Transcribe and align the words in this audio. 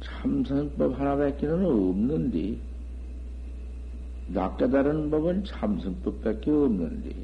참선법 0.00 0.98
하나밖에는 0.98 1.64
없는데, 1.64 2.58
나 4.28 4.56
깨달은 4.56 5.10
법은 5.10 5.44
참선법밖에 5.44 6.50
없는데, 6.50 7.14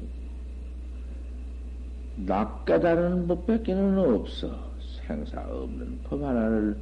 나 2.25 2.63
깨달은 2.65 3.27
법밖에는 3.27 3.97
없어. 3.99 4.67
생사 5.07 5.41
없는 5.41 5.99
법 6.03 6.21
하나를 6.21 6.77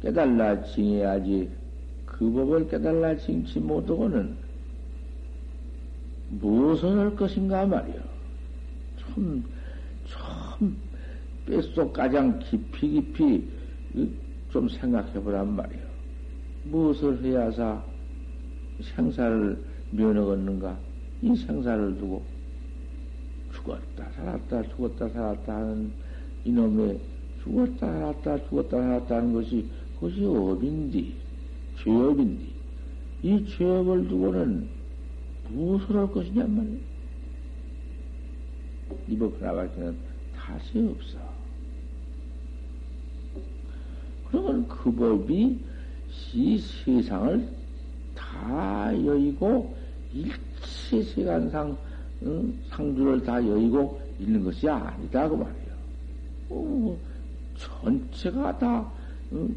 깨달라 0.00 0.62
징해야지 0.64 1.50
그 2.04 2.30
법을 2.30 2.68
깨달라 2.68 3.16
징치 3.16 3.60
못하고는 3.60 4.36
무엇을 6.30 6.98
할 6.98 7.16
것인가 7.16 7.66
말이야. 7.66 8.13
참, 9.14 9.44
참, 10.08 10.76
뼛속 11.46 11.92
가장 11.92 12.38
깊이 12.40 12.88
깊이 12.90 13.48
좀 14.50 14.68
생각해 14.68 15.12
보란 15.22 15.54
말이요. 15.54 15.82
무엇을 16.64 17.22
해야사 17.22 17.82
생사를 18.82 19.64
면허걷는가? 19.92 20.76
이 21.22 21.36
생사를 21.36 21.96
두고 21.98 22.22
죽었다, 23.52 24.10
살았다, 24.16 24.62
죽었다, 24.74 25.08
살았다 25.08 25.54
하는 25.54 25.92
이놈의 26.44 26.98
죽었다, 27.42 27.86
살았다, 27.86 28.48
죽었다, 28.48 28.80
살았다 28.80 29.16
하는 29.16 29.32
것이 29.32 29.68
그것이 29.94 30.24
업인디, 30.24 31.14
죄업인디. 31.82 32.52
이 33.22 33.46
죄업을 33.46 34.08
두고는 34.08 34.68
무엇을 35.50 35.96
할 35.96 36.10
것이냐 36.10 36.46
말이야. 36.46 36.93
이법 39.08 39.40
하나밖에는 39.40 39.96
다시 40.36 40.78
없어. 40.78 41.18
그러면 44.28 44.66
그 44.68 44.92
법이 44.92 45.60
이 46.32 46.58
세상을 46.58 47.48
다 48.14 48.92
여의고 49.04 49.76
일체 50.12 51.02
세간상 51.02 51.76
응? 52.22 52.58
상주를 52.68 53.22
다 53.22 53.34
여의고 53.34 54.00
있는 54.18 54.44
것이 54.44 54.68
아니다 54.68 55.28
그 55.28 55.34
말이에요. 55.34 55.74
어, 56.50 56.98
전체가 57.56 58.58
다 58.58 58.92
응? 59.32 59.54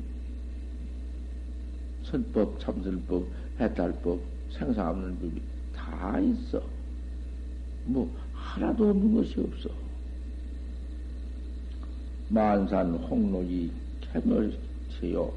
선법, 2.03 2.57
참선법, 2.59 3.27
해탈법, 3.59 4.19
생사 4.49 4.89
없는 4.89 5.19
법이 5.19 5.41
다 5.75 6.19
있어. 6.19 6.61
뭐 7.85 8.09
하나도 8.47 8.89
없는 8.89 9.15
것이 9.15 9.39
없어. 9.39 9.69
만산 12.29 12.95
홍록이 12.95 13.71
캐멸 14.01 14.53
있어요. 14.89 15.31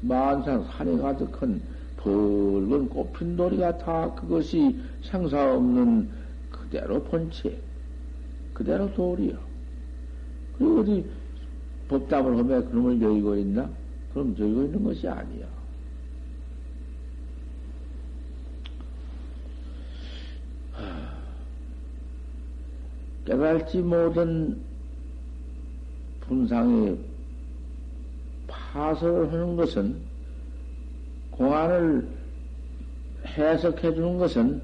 만산 0.00 0.64
산에 0.64 0.96
가득한 0.96 1.60
붉은 1.98 2.88
꽃핀 2.88 3.36
돌이가 3.36 3.76
다 3.78 4.14
그것이 4.14 4.78
생사 5.02 5.54
없는 5.54 6.08
그대로 6.50 7.02
본체, 7.02 7.58
그대로 8.54 8.92
돌이요. 8.94 9.36
그리고 10.58 10.80
어디 10.80 11.04
법담을 11.88 12.38
하면 12.38 12.70
그놈을 12.70 13.00
여의고 13.00 13.36
있나? 13.36 13.68
그럼 14.12 14.34
여의고 14.38 14.64
있는 14.64 14.84
것이 14.84 15.08
아니야. 15.08 15.55
깨달지 23.26 23.78
못한 23.78 24.56
분상의 26.20 26.96
파설을 28.46 29.32
하는 29.32 29.56
것은 29.56 29.96
공안을 31.32 32.06
해석해 33.26 33.94
주는 33.94 34.16
것은 34.16 34.62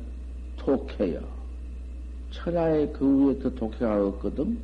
독해요. 0.57 1.21
천하의 2.31 2.93
그 2.93 3.27
위에 3.27 3.39
더 3.41 3.51
독해가 3.51 4.07
없거든. 4.07 4.59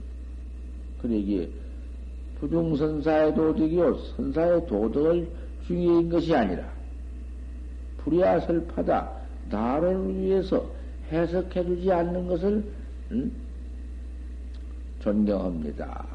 그러기에 1.03 1.49
부중선사의 2.39 3.35
도덕이요, 3.35 3.97
선사의 4.17 4.67
도덕을 4.67 5.29
중요한 5.67 6.09
것이 6.09 6.35
아니라, 6.35 6.71
불야설파다, 7.99 9.11
나를 9.51 10.15
위해서 10.15 10.65
해석해 11.11 11.65
주지 11.65 11.91
않는 11.93 12.29
것을, 12.29 12.65
음? 13.11 13.48
존경합니다. 15.01 16.07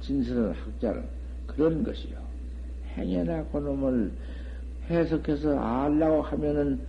진실한 0.00 0.52
학자는 0.52 1.04
그런 1.46 1.82
것이요. 1.82 2.16
행여나 2.96 3.44
그놈을 3.44 4.12
해석해서 4.88 5.58
알라고 5.58 6.22
하면은 6.22 6.80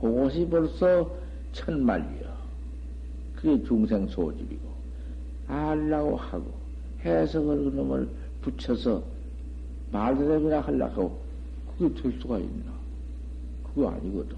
그것이 0.00 0.46
벌써 0.48 1.10
천만리요. 1.52 2.34
그게 3.36 3.62
중생 3.64 4.06
소집이고 4.08 4.68
알라고 5.48 6.16
하고 6.16 6.52
해석을 7.04 7.64
그놈을 7.64 8.08
붙여서 8.40 9.02
말대답이나 9.92 10.60
하려고 10.60 11.20
그게 11.78 12.02
될 12.02 12.20
수가 12.20 12.38
있나? 12.38 12.72
그거 13.62 13.90
아니거든. 13.90 14.36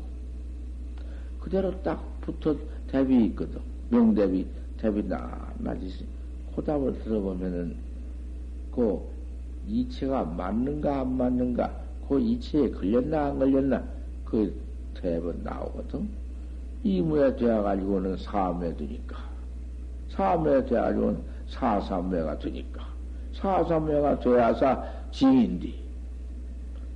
그대로 1.40 1.80
딱 1.82 2.02
붙어 2.20 2.56
대비 2.88 3.24
있거든. 3.26 3.60
명대비, 3.90 4.46
대비 4.86 5.02
나나지 5.02 6.06
코답을 6.54 7.02
들어보면은 7.02 7.76
그 8.72 9.02
이체가 9.66 10.24
맞는가 10.24 11.00
안 11.00 11.16
맞는가, 11.16 11.74
그 12.08 12.20
이체에 12.20 12.70
걸렸나 12.70 13.26
안 13.26 13.38
걸렸나, 13.40 13.82
그 14.24 14.54
대번 14.94 15.42
나오거든. 15.42 16.08
이무에 16.84 17.34
되어가지고는 17.34 18.16
사암에 18.18 18.76
되니까. 18.76 19.16
사암에 20.10 20.64
되어가지고는 20.66 21.20
사삼매가 21.48 22.38
되니까. 22.38 22.86
사삼매가 23.32 24.20
되어서 24.20 24.84
징인디. 25.10 25.82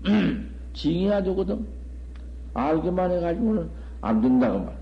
징해야 0.75 1.21
되거든. 1.25 1.67
알기만 2.55 3.11
해가지고는 3.11 3.69
안 4.01 4.21
된다고 4.21 4.61
말이야. 4.61 4.81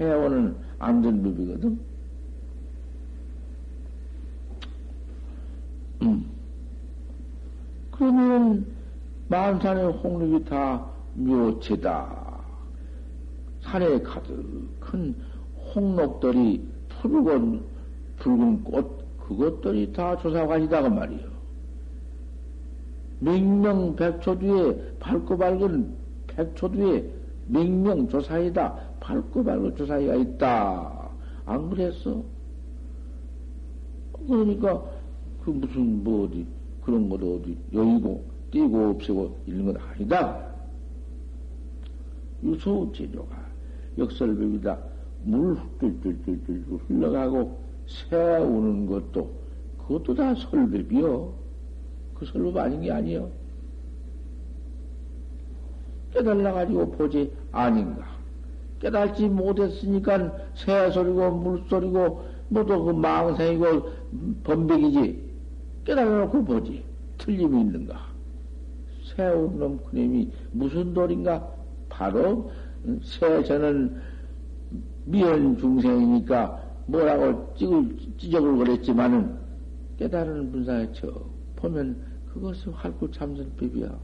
해오는 0.00 0.56
안된 0.78 1.22
법이거든. 1.22 1.93
음. 6.04 6.24
그러면 7.90 8.66
만산의 9.28 9.92
홍립이 9.92 10.44
다 10.44 10.86
묘체다. 11.14 12.24
산에 13.62 14.00
가득 14.02 14.68
큰 14.80 15.14
홍록들이 15.74 16.66
푸르건 16.88 17.64
붉은 18.18 18.64
꽃 18.64 19.04
그것들이 19.18 19.92
다 19.92 20.16
조사관이다 20.18 20.82
그 20.82 20.88
말이요. 20.88 21.34
명명 23.20 23.96
백초 23.96 24.38
뒤에 24.38 24.96
밝고 25.00 25.38
밝은 25.38 25.94
백초 26.26 26.70
뒤에 26.72 27.10
명명 27.46 28.08
조사이다. 28.08 28.74
밝고 29.00 29.44
밝은 29.44 29.76
조사이가 29.76 30.14
있다. 30.14 31.10
안 31.46 31.70
그랬어? 31.70 32.22
그러니까 34.26 34.82
그 35.44 35.50
무슨 35.50 36.02
뭐 36.02 36.24
어디 36.24 36.46
그런 36.82 37.08
것도 37.08 37.36
어디 37.36 37.56
여의고 37.72 38.24
띄고 38.50 38.90
없애고 38.90 39.36
이런 39.46 39.66
건 39.66 39.76
아니다. 39.76 40.46
유소 42.42 42.90
제조가 42.92 43.36
역설법이다. 43.98 44.78
물 45.24 45.56
뚫뚫뚫뚫 45.78 46.80
흘러가고 46.88 47.58
새우는 47.86 48.86
것도 48.86 49.30
그것도 49.78 50.14
다 50.14 50.34
설법이요. 50.34 51.32
그 52.14 52.26
설법 52.26 52.56
아닌 52.56 52.80
게 52.80 52.90
아니요. 52.90 53.30
깨달아가지고 56.12 56.92
보지 56.92 57.30
아닌가. 57.52 58.06
깨달지 58.80 59.28
못했으니까 59.28 60.32
새 60.54 60.90
소리고 60.90 61.30
물 61.32 61.64
소리고 61.68 62.24
뭐도 62.48 62.84
그 62.84 62.90
망상이고 62.92 63.90
범백이지. 64.44 65.23
깨달아놓고 65.84 66.44
보지. 66.44 66.82
틀림이 67.18 67.60
있는가. 67.60 68.06
새우 69.14 69.50
놈 69.56 69.78
그놈이 69.84 70.30
무슨 70.52 70.92
돌인가? 70.94 71.46
바로 71.88 72.50
새 73.02 73.42
저는 73.44 74.00
미연 75.04 75.56
중생이니까 75.58 76.62
뭐라고 76.86 77.54
찌글, 77.56 77.96
찌적을 78.18 78.56
그랬지만은 78.58 79.36
깨달은 79.98 80.50
분상에 80.50 80.90
쳐 80.92 81.06
보면 81.56 81.96
그것이 82.32 82.68
활구 82.70 83.10
참선법이야. 83.12 83.98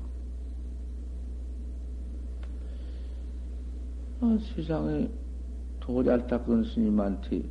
아, 4.21 4.38
세상에 4.55 5.09
도잘 5.81 6.27
닦은 6.27 6.65
스님한테 6.65 7.43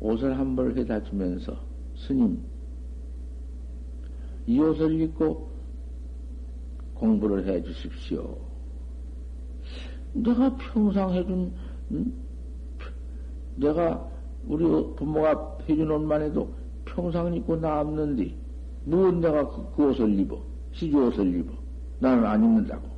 옷을 0.00 0.36
한 0.38 0.54
벌 0.56 0.76
해다 0.76 1.02
주면서 1.04 1.56
스님 1.96 2.38
이 4.48 4.58
옷을 4.58 4.98
입고 5.02 5.46
공부를 6.94 7.46
해 7.46 7.62
주십시오. 7.62 8.38
내가 10.14 10.56
평상 10.56 11.12
해준 11.12 11.52
음? 11.90 12.14
내가 13.56 14.08
우리 14.46 14.64
부모가 14.96 15.58
해준 15.68 15.90
옷만 15.90 16.22
해도 16.22 16.50
평상 16.86 17.34
입고 17.34 17.56
남는디 17.56 18.34
무슨 18.86 19.20
내가 19.20 19.46
그, 19.50 19.66
그 19.76 19.90
옷을 19.90 20.18
입어 20.18 20.42
시주 20.72 20.96
옷을 20.96 21.40
입어 21.40 21.52
나는 21.98 22.24
안 22.24 22.42
입는다고 22.42 22.88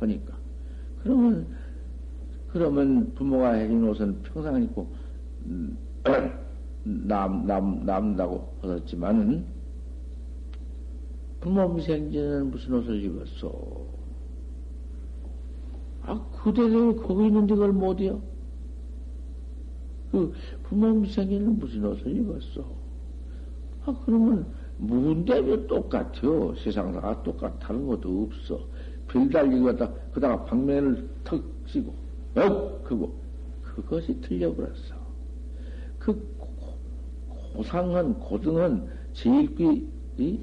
하니까 0.00 0.36
그러면 1.00 1.46
그러면 2.48 3.14
부모가 3.14 3.52
해준 3.52 3.88
옷은 3.88 4.22
평상 4.22 4.60
입고 4.60 4.92
음, 5.46 5.78
남, 6.82 7.46
남, 7.46 7.86
남다고 7.86 8.52
하셨지만은 8.62 9.53
부모 11.44 11.68
미생전에는 11.68 12.50
무슨 12.50 12.72
옷을 12.72 13.04
입었어? 13.04 13.52
아, 16.00 16.18
그대로 16.42 16.96
거기 16.96 17.26
있는데 17.26 17.54
그걸 17.54 17.70
못이요? 17.70 18.22
그 20.10 20.32
부모 20.62 20.94
미생전에는 20.94 21.58
무슨 21.58 21.84
옷을 21.84 22.16
입었어? 22.16 22.64
아, 23.84 23.94
그러면 24.06 24.46
문대면 24.78 25.66
똑같아요. 25.66 26.54
세상사가 26.56 27.22
똑같다는 27.22 27.88
것도 27.88 28.22
없어. 28.22 28.66
별 29.06 29.28
달리고 29.28 29.66
갖다, 29.66 29.92
그다가 30.14 30.44
방면을 30.46 31.06
턱 31.24 31.44
씌고, 31.66 31.92
어? 32.36 32.82
그거. 32.82 33.12
그것이 33.62 34.18
틀려버렸어. 34.22 34.94
그 35.98 36.26
고상은, 37.52 38.14
고등은 38.14 38.88
제일 39.12 39.54
그, 39.54 39.86
이, 40.16 40.40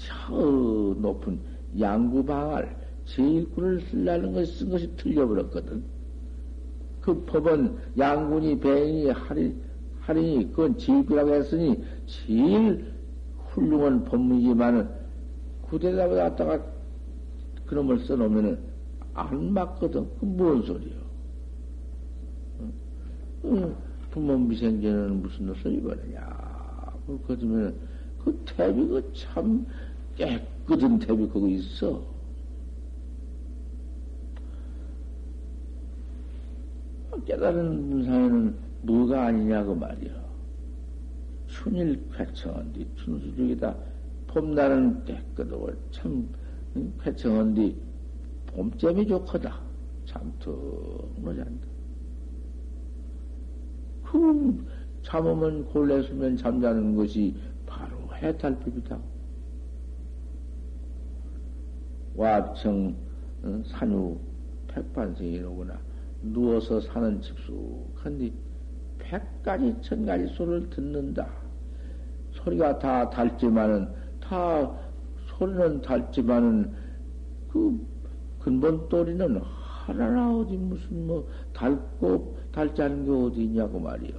저 0.00 0.32
높은 0.32 1.38
양구방알, 1.78 2.76
제일구를 3.04 3.82
쓰려는 3.82 4.32
것이 4.32 4.58
쓴 4.58 4.70
것이 4.70 4.96
틀려버렸거든. 4.96 5.82
그 7.00 7.24
법은 7.24 7.76
양군이, 7.98 8.58
배인이, 8.60 9.10
할인, 9.10 9.60
할인이, 10.00 10.50
그건 10.50 10.76
제일구라고 10.78 11.34
했으니, 11.34 11.82
제일 12.06 12.92
훌륭한 13.48 14.04
법문이지만은, 14.04 14.88
구대에다 15.62 16.08
갖다가 16.08 16.64
그놈을 17.66 18.00
써놓으면은, 18.00 18.58
안 19.14 19.52
맞거든. 19.52 20.08
그 20.18 20.26
뭔 20.26 20.62
소리요? 20.62 21.00
어? 23.42 23.76
부모 24.10 24.36
미생전에는 24.38 25.22
무슨 25.22 25.50
옷을 25.50 25.72
입었느냐. 25.74 26.20
그러면, 27.26 27.74
그 28.24 28.38
태비 28.44 28.86
그참 28.88 29.66
깨끗한 30.20 30.98
거기 31.30 31.54
있어. 31.54 32.02
깨달은 37.24 37.90
분상에는 37.90 38.54
뭐가 38.82 39.26
아니냐고 39.26 39.74
말이야. 39.74 40.12
춘일 41.46 42.06
쾌청한디 42.14 42.86
춘수중이다. 42.96 43.74
봄날은 44.26 45.04
깨끗하고 45.04 45.70
참 45.90 46.28
쾌청한디 47.02 47.76
봄잼이 48.48 49.06
좋거다. 49.06 49.60
잠툭 50.04 51.12
잔다. 51.34 51.66
그 54.04 54.66
잠오면 55.02 55.66
골래 55.66 56.02
수면 56.02 56.36
잠자는 56.36 56.94
것이 56.94 57.34
바로 57.66 57.96
해탈법이다. 58.14 59.09
와청 62.20 62.94
어, 63.42 63.62
산유 63.64 64.18
백반생이로구나. 64.68 65.78
누워서 66.20 66.78
사는 66.78 67.18
집수한데 67.22 68.30
백가지 68.98 69.74
천가지 69.80 70.26
소리를 70.34 70.68
듣는다. 70.68 71.26
소리가 72.32 72.78
다 72.78 73.08
닳지만은 73.08 73.88
다 74.20 74.70
소리는 75.28 75.80
닳지만은 75.80 76.70
그 77.50 77.86
근본 78.38 78.86
또리는 78.90 79.40
하나나 79.40 80.36
어디 80.36 80.58
무슨 80.58 81.06
뭐 81.06 81.26
닳고 81.54 82.36
닳지 82.52 82.82
않은 82.82 83.06
게 83.06 83.10
어디 83.10 83.44
있냐고 83.44 83.80
말이요. 83.80 84.12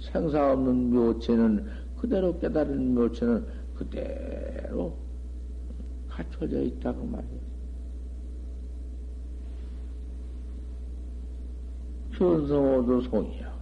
생사 0.00 0.52
없는 0.52 0.92
묘체는 0.92 1.64
그대로 1.96 2.36
깨달은 2.40 2.92
묘체는 2.96 3.46
그대로 3.76 5.05
갖춰져 6.16 6.62
있다고 6.62 7.04
말이에요. 7.04 7.40
현성호도 12.12 13.02
송이요. 13.02 13.56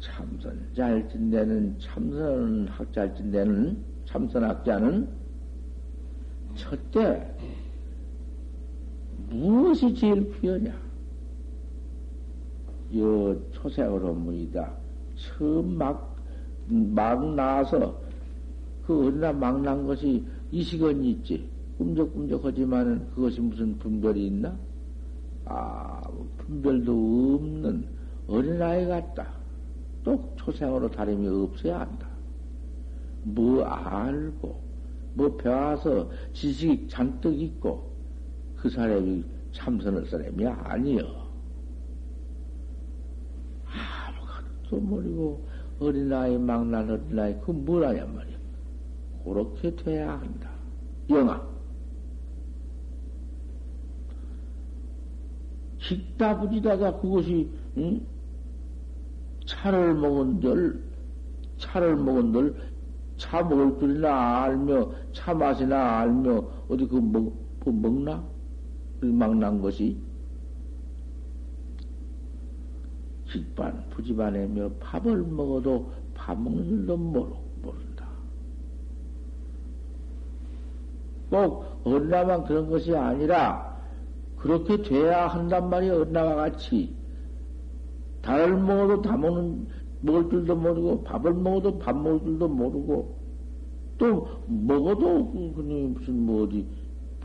참선 0.00 0.70
잘 0.74 1.06
진대는 1.10 1.78
참선 1.78 2.66
학잘 2.68 3.14
진대는 3.14 3.84
참선학자는 4.06 5.08
첫째 6.54 7.34
무엇이 9.28 9.94
제일 9.94 10.32
귀하냐? 10.40 10.74
여 12.96 13.36
초생으로 13.52 14.14
무이다. 14.14 14.72
처음 15.14 15.76
막, 15.76 16.16
막 16.66 17.34
나서 17.34 18.07
그 18.88 19.08
어디나 19.08 19.34
막난 19.34 19.86
것이 19.86 20.24
이식은 20.50 21.04
있지. 21.04 21.46
꿈적꿈적하지만은 21.76 23.10
그것이 23.10 23.38
무슨 23.38 23.76
분별이 23.76 24.28
있나? 24.28 24.58
아, 25.44 26.00
분별도 26.38 26.92
없는 27.34 27.86
어린아이 28.28 28.86
같다. 28.86 29.28
또 30.02 30.32
초생으로 30.36 30.90
다름이 30.90 31.28
없어야 31.28 31.80
한다. 31.80 32.08
뭐 33.24 33.62
알고, 33.62 34.58
뭐 35.12 35.36
배워서 35.36 36.10
지식이 36.32 36.88
잔뜩 36.88 37.38
있고, 37.38 37.92
그 38.56 38.70
사람이 38.70 39.22
참선할 39.52 40.06
사람이 40.06 40.46
아니여. 40.46 41.04
아무것도 43.66 44.80
모르고, 44.80 45.46
어린아이, 45.78 46.38
막난 46.38 46.88
어린아이, 46.88 47.38
그 47.42 47.50
뭐라냐 47.50 48.06
말이야. 48.06 48.37
그렇게 49.24 49.74
돼야 49.76 50.18
한다. 50.20 50.50
영아. 51.10 51.46
식다부지다가 55.78 57.00
그것이, 57.00 57.50
응? 57.76 58.04
차를 59.46 59.94
먹은 59.94 60.40
들, 60.40 60.82
차를 61.56 61.96
먹은 61.96 62.32
들, 62.32 62.54
차 63.16 63.42
먹을 63.42 63.78
줄이나 63.78 64.42
알며, 64.42 64.92
차 65.12 65.34
맛이나 65.34 66.00
알며, 66.00 66.44
어디 66.68 66.86
그 66.86 66.96
먹, 66.96 67.32
그 67.60 67.70
먹나? 67.70 68.24
막난 69.00 69.60
것이. 69.60 69.96
식반, 73.26 73.88
부지반이며 73.90 74.70
밥을 74.80 75.22
먹어도 75.22 75.92
밥 76.14 76.40
먹는 76.40 76.64
줄도 76.64 76.96
모르, 76.96 77.30
모른다. 77.62 78.08
꼭, 81.30 81.64
언나만 81.84 82.44
그런 82.44 82.70
것이 82.70 82.94
아니라, 82.94 83.76
그렇게 84.36 84.82
돼야 84.82 85.26
한단 85.26 85.68
말이야, 85.68 85.94
언나와 85.94 86.34
같이. 86.36 86.94
달을 88.22 88.56
먹어도 88.56 89.02
다 89.02 89.16
먹는, 89.16 89.66
먹을 90.00 90.30
줄도 90.30 90.56
모르고, 90.56 91.04
밥을 91.04 91.34
먹어도 91.34 91.78
밥 91.78 91.96
먹을 91.96 92.20
줄도 92.20 92.48
모르고, 92.48 93.16
또, 93.98 94.28
먹어도, 94.46 95.24
무슨, 95.24 96.26
뭐, 96.26 96.44
어디, 96.44 96.66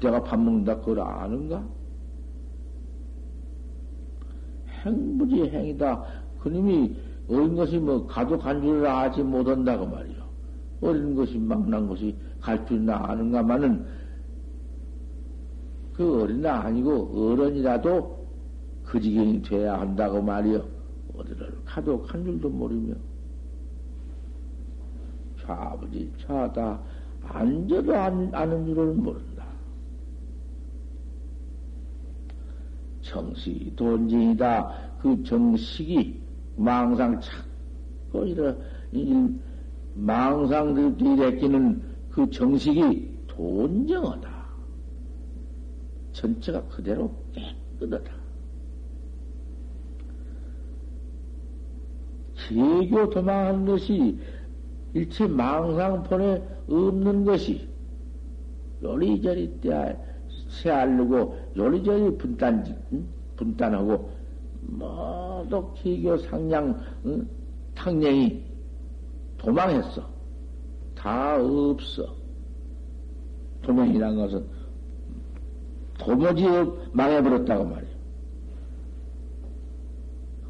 내가 0.01 0.24
밥 0.24 0.39
먹는다, 0.39 0.79
그걸 0.79 1.01
아는가? 1.01 1.63
행부지 4.86 5.50
행이다. 5.50 6.03
그님이 6.39 6.95
어린 7.29 7.55
것이 7.55 7.77
뭐, 7.77 8.05
가도 8.05 8.38
간 8.38 8.62
줄을 8.62 8.86
아지 8.86 9.24
못한다고 9.24 9.86
말이요. 9.86 10.24
어린 10.81 11.15
것이 11.15 11.38
막난 11.38 11.88
것이 11.88 12.15
갈 12.43 12.65
줄이나 12.65 13.01
아는가마는, 13.07 13.85
그 15.93 16.23
어린아 16.23 16.65
아니고, 16.65 17.31
어른이라도 17.31 18.27
그 18.83 19.00
지경이 19.00 19.41
돼야 19.41 19.79
한다고 19.79 20.21
말이요. 20.21 20.62
어디를 21.15 21.57
가도 21.63 22.01
간 22.03 22.23
줄도 22.25 22.50
모르며 22.50 22.93
좌부지 25.39 26.12
좌다 26.19 26.81
앉아도 27.21 27.95
안, 27.95 28.29
아는 28.33 28.65
줄을 28.65 28.93
모른다. 28.93 29.45
정식이 33.01 33.75
돈징이다. 33.75 34.97
그 35.00 35.23
정식이 35.23 36.21
망상 36.57 37.19
찾고 37.21 38.25
이러 38.25 38.53
망상 39.93 40.73
들이 40.73 41.13
일으키는 41.13 41.92
그 42.13 42.29
정식이 42.29 43.24
돈정하다. 43.27 44.29
전체가 46.12 46.62
그대로 46.67 47.12
깨끗하다. 47.79 48.13
개교 52.36 53.10
도망하는 53.10 53.65
것이 53.65 54.20
일체 54.93 55.25
망상폰에 55.25 56.43
없는 56.67 57.25
것이 57.25 57.67
요리저리 58.84 59.60
때 59.62 59.98
세알르고 60.50 61.53
요리저리 61.58 62.15
분단, 62.17 62.63
분단하고 63.38 64.12
모두 64.62 65.74
개교 65.75 66.17
상냥, 66.17 66.79
응? 67.05 67.27
탕령이 67.74 68.43
도망했어. 69.39 70.12
다 71.03 71.36
없어. 71.36 72.15
도망이란 73.62 74.15
것은 74.15 74.45
도무지 75.98 76.45
망해버렸다고 76.93 77.65
말이야. 77.65 77.91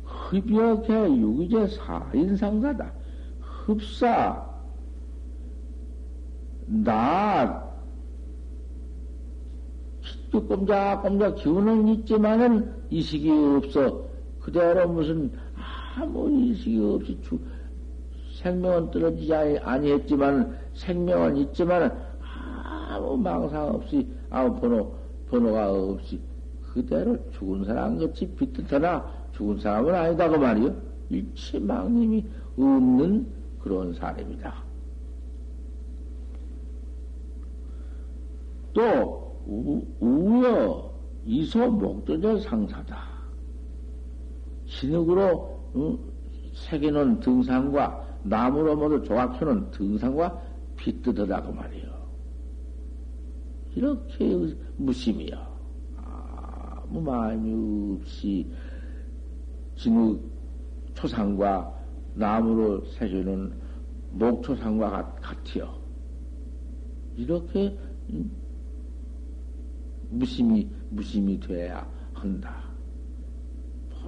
흡역해 0.04 1.18
유기제 1.18 1.68
사인상사다. 1.70 2.94
흡사, 3.66 4.48
나, 6.68 7.64
꼼짝꼼짝 10.32 11.36
기운은 11.36 11.88
있지만은 11.88 12.72
이식이 12.92 13.32
없어. 13.32 14.04
그대로 14.40 14.88
무슨 14.88 15.32
아무 15.96 16.30
이식이 16.30 16.80
없이 16.80 17.18
주, 17.24 17.40
생명은 18.44 18.92
떨어지지 18.92 19.34
아니했지만 19.34 20.58
생명은 20.74 21.38
있지만 21.38 21.98
아무 22.20 23.18
망상 23.18 23.70
없이 23.70 24.08
아무 24.30 24.60
번호 24.60 24.94
번호가 25.30 25.72
없이 25.72 26.20
그대로 26.74 27.18
죽은 27.32 27.64
사람 27.64 27.98
같이 27.98 28.28
비틀더나 28.36 29.24
죽은 29.32 29.60
사람은 29.60 29.96
아니다, 29.96 30.30
그 30.30 30.36
말이요. 30.36 30.76
일체 31.10 31.60
망님이 31.60 32.26
없는 32.58 33.28
그런 33.60 33.94
사람이다. 33.94 34.64
또, 38.74 39.38
우, 39.48 39.82
우여, 40.00 40.92
이소 41.26 41.72
목조절 41.72 42.42
상사다. 42.42 42.98
신흙으로, 44.66 45.60
응? 45.76 45.98
새기는 46.54 47.20
등산과 47.20 48.03
나무로 48.24 48.76
모두 48.76 49.04
등산과 49.72 50.42
빗뜯어다, 50.78 51.44
그 51.44 51.52
말이요. 51.52 51.94
이렇게 53.76 54.56
무심이요. 54.78 55.54
아무 55.98 57.02
마음이 57.02 57.98
없이 58.00 58.52
진흙 59.76 60.22
초상과 60.94 61.74
나무로 62.16 62.86
새겨는 62.86 63.54
목초상과 64.12 65.16
같이요. 65.22 65.82
이렇게 67.16 67.78
무심이 70.10 70.70
무심이 70.90 71.40
돼야 71.40 71.90
한다. 72.14 72.64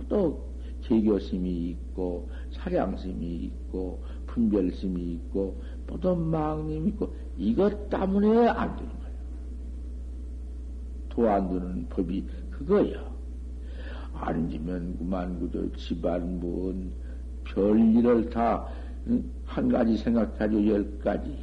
또 0.07 0.53
개교심이 0.81 1.69
있고 1.69 2.29
사량심이 2.69 3.25
있고 3.45 4.03
분별심이 4.25 5.13
있고 5.13 5.61
또 6.01 6.15
망님이 6.15 6.89
있고 6.89 7.13
이것 7.37 7.89
때문에 7.89 8.47
안 8.49 8.75
되는 8.75 8.89
거예요. 8.89 9.15
도안 11.09 11.49
두는 11.49 11.87
법이 11.89 12.25
그거야. 12.49 13.05
앉으면 14.13 14.97
그만 14.97 15.39
그저 15.39 15.71
집안 15.77 16.39
뭔 16.39 16.91
별일을 17.43 18.29
다 18.29 18.67
한 19.45 19.69
가지 19.69 19.97
생각하죠 19.97 20.67
열 20.67 20.97
가지 20.99 21.37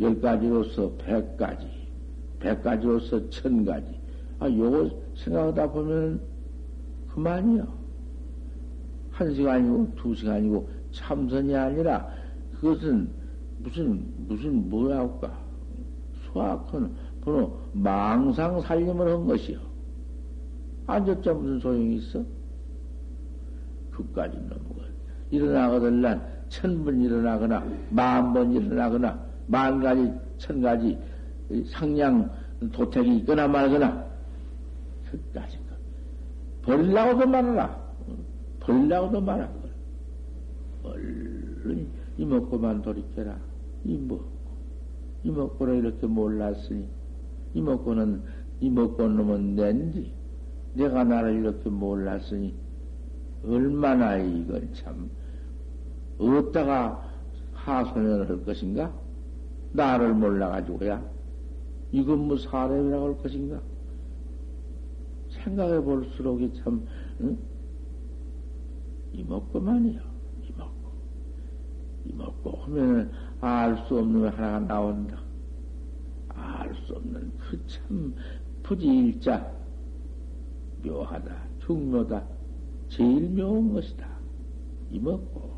열 0.00 0.20
가지로서 0.20 0.92
백 0.98 1.36
가지 1.36 1.66
백 2.38 2.62
가지로서 2.62 3.28
천 3.30 3.64
가지 3.64 3.98
아 4.38 4.48
요거 4.48 4.88
생각하다 5.16 5.72
보면 5.72 6.20
그만이요 7.08 7.79
한 9.20 9.34
시간이고 9.34 9.92
두 9.96 10.14
시간이고 10.14 10.66
참선이 10.92 11.54
아니라 11.54 12.08
그것은 12.54 13.10
무슨 13.58 14.02
무슨 14.26 14.70
뭐야 14.70 15.00
할까 15.00 15.38
수학은 16.24 16.90
바로 17.22 17.60
망상 17.74 18.62
살림을 18.62 19.12
한 19.12 19.26
것이요. 19.26 19.58
앉았자 20.86 21.34
무슨 21.34 21.60
소용이 21.60 21.96
있어? 21.96 22.24
그까지 23.90 24.38
넘어가. 24.38 24.88
일어나거든 25.30 26.02
천번 26.48 27.02
일어나거나, 27.02 27.62
만번 27.90 28.52
일어나거나, 28.52 29.22
만 29.46 29.80
가지, 29.80 30.10
천 30.38 30.62
가지 30.62 30.98
상냥 31.66 32.28
도택이 32.72 33.18
있거나 33.18 33.46
말거나, 33.46 34.02
그까지. 35.10 35.58
버리려고도 36.62 37.28
말아라. 37.28 37.79
버리려고도 38.70 39.20
말아. 39.20 39.50
얼른 40.84 41.88
이먹고만 42.18 42.82
돌이켜라. 42.82 43.38
이먹고. 43.84 44.40
이먹고를 45.24 45.76
이렇게 45.76 46.06
몰랐으니, 46.06 46.88
이먹고는, 47.54 48.22
이먹고 48.60 49.08
놈은 49.08 49.54
낸디. 49.54 50.12
내가 50.74 51.04
나를 51.04 51.40
이렇게 51.40 51.68
몰랐으니, 51.68 52.54
얼마나 53.44 54.16
이건 54.16 54.72
참, 54.74 55.10
어디다가 56.18 57.02
하소연을 57.52 58.28
할 58.28 58.44
것인가? 58.44 58.92
나를 59.72 60.14
몰라가지고야. 60.14 61.02
이건 61.92 62.28
뭐 62.28 62.36
사람이라고 62.38 63.06
할 63.06 63.18
것인가? 63.18 63.60
생각해 65.30 65.80
볼수록 65.82 66.40
참, 66.56 66.86
응? 67.20 67.38
이먹고만이요. 69.12 70.00
이먹고. 70.48 70.92
이먹고 72.06 72.50
하면은 72.50 73.10
알 73.40 73.76
수 73.86 73.98
없는 73.98 74.28
하나가 74.28 74.58
나온다. 74.60 75.18
알 76.28 76.74
수 76.86 76.94
없는 76.94 77.32
그 77.38 77.66
참 77.66 78.14
부지일자. 78.62 79.50
묘하다. 80.84 81.34
중묘다. 81.66 82.22
제일 82.88 83.28
묘한 83.30 83.72
것이다. 83.72 84.06
이먹고. 84.90 85.50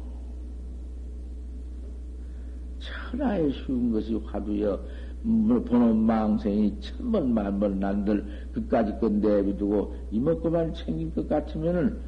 천하에 2.81 3.51
쉬운 3.53 3.93
것이 3.93 4.15
화두여. 4.17 4.81
뭐 5.23 5.63
보는 5.63 5.99
망생이 5.99 6.81
천번 6.81 7.33
만번 7.33 7.79
난들 7.79 8.49
그까지 8.53 8.99
건 8.99 9.21
내비두고 9.21 9.95
이먹고만 10.11 10.75
챙길 10.75 11.15
것 11.15 11.29
같으면은 11.29 12.01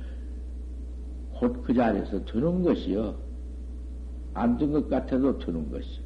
곧 1.39 1.63
그 1.63 1.75
자리에서 1.75 2.25
드는 2.25 2.63
것이요. 2.63 3.15
안 4.35 4.57
든 4.59 4.73
것 4.73 4.89
같아도 4.89 5.39
드는 5.39 5.71
것이. 5.71 6.01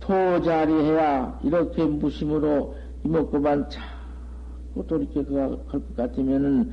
토자리 0.00 0.72
해야 0.72 1.38
이렇게 1.42 1.84
무심으로 1.84 2.74
이먹고만 3.04 3.68
자꾸 3.68 4.86
돌이켜 4.86 5.24
갈것 5.24 5.96
같으면은 5.96 6.72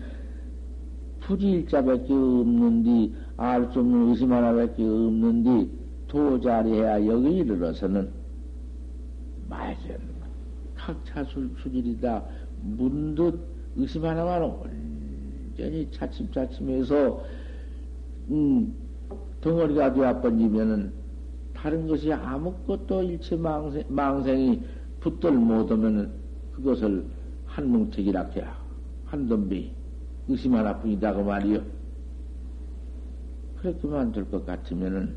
부지일자밖에 1.21 2.13
없는디 2.13 3.13
알 3.37 3.69
수 3.73 3.79
없는 3.79 4.09
의심 4.09 4.31
하나밖에 4.31 4.83
없는디 4.83 5.69
도자리 6.07 6.73
해야 6.73 7.05
여기 7.05 7.37
이르러서는 7.37 8.09
말전 9.49 10.04
각차 10.85 11.23
수질이다 11.23 12.23
문득 12.61 13.39
의심 13.75 14.05
하나만 14.05 14.43
온전히 14.43 15.89
차츰차츰해서 15.91 17.23
음, 18.29 18.75
덩어리가 19.41 19.93
되어 19.93 20.21
번지면은 20.21 20.93
다른 21.55 21.87
것이 21.87 22.13
아무것도 22.13 23.01
일체 23.01 23.35
망생, 23.35 23.83
망생이 23.89 24.61
붙들 24.99 25.31
못하면은 25.31 26.11
그것을 26.53 27.03
한 27.47 27.67
뭉태기라 27.67 28.21
해야 28.35 28.55
한 29.05 29.27
덤비 29.27 29.71
의심 30.27 30.53
하나뿐이다 30.53 31.13
그 31.15 31.21
말이요. 31.21 31.63
그렇게만 33.57 34.11
될 34.11 34.25
것 34.29 34.45
같으면은 34.45 35.15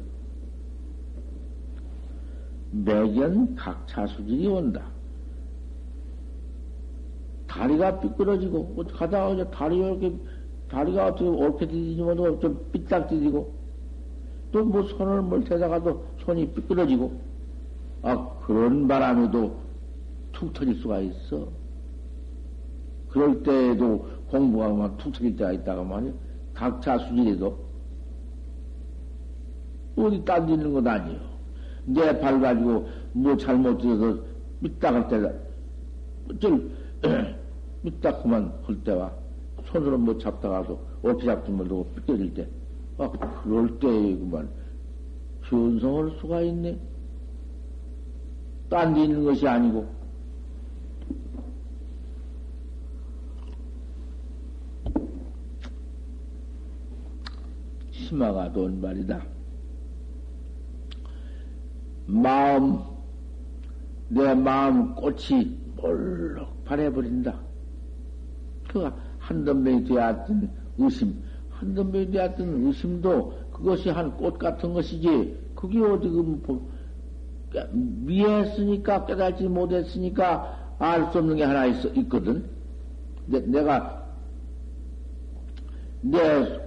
매견 2.71 3.55
각차 3.55 4.07
수질이 4.07 4.47
온다. 4.47 4.98
다리가 7.59 7.99
삐뚤어지고 8.01 8.85
가다가 8.93 9.31
이제 9.35 9.45
다리가 9.51 9.89
이렇게 9.89 10.17
다리가 10.69 11.07
어떻게 11.09 11.29
옳게 11.29 11.67
디디면 11.67 12.41
좀 12.41 12.69
삐딱 12.73 13.09
디디고 13.09 13.53
또 14.53 14.65
뭐 14.65 14.83
손을 14.85 15.23
뭘 15.23 15.45
대다가도 15.45 16.05
손이 16.25 16.53
삐뚤어지고 16.53 17.13
아 18.03 18.29
그런 18.47 18.87
바람에도 18.87 19.57
툭 20.33 20.53
터질 20.55 20.75
수가 20.77 21.01
있어. 21.01 21.49
그럴 23.11 23.43
때에도 23.43 24.07
공부가 24.31 24.69
막툭 24.69 25.13
터질 25.13 25.35
때가 25.37 25.53
있다가 25.53 25.83
말이야. 25.83 26.13
각자 26.55 26.97
수질에도 26.99 27.59
어디 29.97 30.25
딴데 30.25 30.53
있는 30.53 30.73
것 30.73 30.87
아니요. 30.87 31.19
내 31.87 32.21
발 32.21 32.41
가지고 32.41 32.87
뭐 33.13 33.37
잘못 33.37 33.79
들어서 33.79 34.19
삐딱할 34.63 35.09
때다. 35.09 35.33
좀삐 36.39 37.38
딱 38.01 38.23
그만 38.23 38.53
할 38.65 38.83
때와 38.85 39.13
손으로 39.67 39.99
뭐 39.99 40.19
잡다가도 40.19 40.81
어피 41.03 41.25
잡지 41.27 41.51
못하고 41.51 41.87
삐껴질 41.95 42.35
때. 42.35 42.49
아, 42.99 43.09
그럴 43.43 43.79
때에 43.79 44.17
그만 44.17 44.49
현성할 45.43 46.19
수가 46.21 46.41
있네. 46.43 46.79
딴 48.69 48.95
데 48.95 49.05
있는 49.05 49.25
것이 49.25 49.47
아니고. 49.47 49.87
심화가 57.93 58.51
돈 58.53 58.81
말이다. 58.81 59.23
마음, 62.07 62.81
내 64.09 64.35
마음 64.35 64.95
꽃이 64.95 65.59
몰록 65.77 66.65
반해버린다. 66.65 67.48
그 68.69 68.91
한덤병이 69.19 69.85
되었던 69.85 70.51
의심, 70.79 71.23
한덤병이 71.51 72.11
되었던 72.11 72.67
의심도 72.67 73.39
그것이 73.53 73.91
한 73.91 74.17
꽃 74.17 74.39
같은 74.39 74.73
것이지, 74.75 75.37
그게 75.55 75.81
어디 75.81 76.09
그, 76.09 76.61
미했으니까, 77.73 79.07
깨달지 79.07 79.49
못했으니까, 79.49 80.77
알 80.79 81.11
수 81.11 81.19
없는 81.19 81.37
게 81.37 81.45
하나 81.45 81.67
있, 81.67 81.85
있거든. 81.97 82.45
내, 83.27 83.41
내가, 83.41 84.07
내 86.01 86.61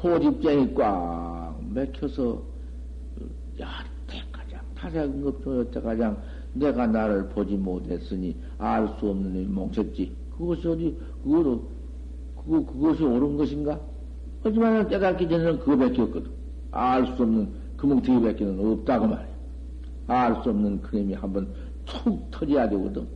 소집장이 0.00 0.74
꽉 0.74 1.60
맥혀서, 1.72 2.42
야, 3.60 3.68
타작응급도 4.82 5.60
여태가장 5.60 6.20
내가 6.54 6.86
나를 6.88 7.28
보지 7.28 7.54
못했으니 7.56 8.36
알 8.58 8.88
수 8.98 9.08
없는 9.10 9.54
몽책지. 9.54 10.21
그것이 10.42 10.66
어디, 10.66 10.98
그거로, 11.22 11.62
그거, 12.34 12.64
그것이 12.66 13.04
옳은 13.04 13.36
것인가? 13.36 13.78
하지만 14.42 14.88
깨닫기 14.88 15.28
전에는 15.28 15.60
그거밖에 15.60 16.02
없거든. 16.02 16.32
알 16.72 17.06
수 17.06 17.22
없는 17.22 17.48
그 17.76 17.86
몽책이밖에는 17.86 18.72
없다고 18.72 19.06
말이야. 19.06 19.28
알 20.08 20.42
수 20.42 20.50
없는 20.50 20.82
그림이 20.82 21.14
한번 21.14 21.46
툭 21.84 22.28
터져야 22.32 22.68
되거든. 22.70 23.06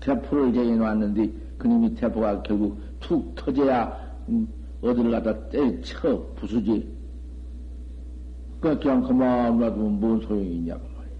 대포를 0.00 0.52
제해 0.52 0.76
놨는데 0.76 1.32
그님이 1.56 1.94
대포가 1.94 2.42
결국 2.42 2.78
툭 3.00 3.34
터져야 3.34 3.96
음, 4.28 4.46
어디를 4.82 5.10
갖다 5.10 5.48
때쳐 5.48 6.22
부수지. 6.36 6.86
그 8.60 8.78
그냥 8.78 9.02
그만 9.02 9.58
놔두면 9.58 10.00
뭔 10.00 10.20
소용이 10.20 10.56
있냐고 10.56 10.82
말이야. 10.82 11.12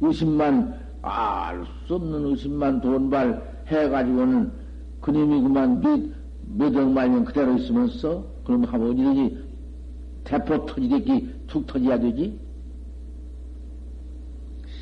의심만, 0.00 0.85
알 1.06 1.64
수 1.86 1.94
없는 1.94 2.26
의심만 2.26 2.80
돈발 2.80 3.62
해가지고는 3.68 4.50
그님이 5.00 5.42
그만 5.42 5.80
몇, 5.80 6.00
몇 6.42 6.76
억만 6.76 7.10
년 7.12 7.24
그대로 7.24 7.56
있으면서, 7.56 8.26
그럼 8.44 8.64
하면 8.64 8.90
어디든지 8.90 9.46
대포 10.24 10.66
터지겠기 10.66 11.46
툭 11.46 11.66
터져야 11.66 11.98
되지? 12.00 12.38